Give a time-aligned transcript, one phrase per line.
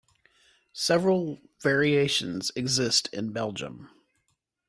[0.73, 3.91] Several variations exist in Belgium.